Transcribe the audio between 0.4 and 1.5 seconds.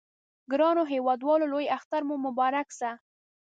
ګرانو هیوادوالو